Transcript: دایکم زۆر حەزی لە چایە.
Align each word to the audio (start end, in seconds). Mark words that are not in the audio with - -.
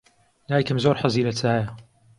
دایکم 0.49 0.77
زۆر 0.83 0.95
حەزی 1.01 1.25
لە 1.27 1.33
چایە. 1.39 1.65